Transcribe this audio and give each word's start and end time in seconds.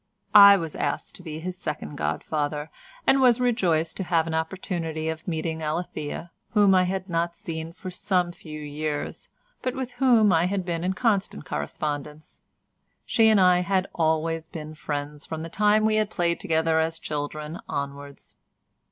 I 0.33 0.57
was 0.57 0.73
asked 0.75 1.13
to 1.13 1.21
be 1.21 1.37
his 1.37 1.59
second 1.59 1.95
godfather, 1.95 2.71
and 3.05 3.21
was 3.21 3.39
rejoiced 3.39 3.97
to 3.97 4.03
have 4.03 4.25
an 4.25 4.33
opportunity 4.33 5.09
of 5.09 5.27
meeting 5.27 5.61
Alethea, 5.61 6.31
whom 6.55 6.73
I 6.73 6.85
had 6.85 7.07
not 7.07 7.35
seen 7.35 7.71
for 7.71 7.91
some 7.91 8.31
few 8.31 8.59
years, 8.59 9.29
but 9.61 9.75
with 9.75 9.91
whom 9.91 10.33
I 10.33 10.47
had 10.47 10.65
been 10.65 10.83
in 10.83 10.93
constant 10.93 11.45
correspondence. 11.45 12.41
She 13.05 13.27
and 13.27 13.39
I 13.39 13.59
had 13.59 13.85
always 13.93 14.47
been 14.49 14.73
friends 14.73 15.27
from 15.27 15.43
the 15.43 15.49
time 15.49 15.85
we 15.85 15.97
had 15.97 16.09
played 16.09 16.39
together 16.39 16.79
as 16.79 16.97
children 16.97 17.59
onwards. 17.69 18.35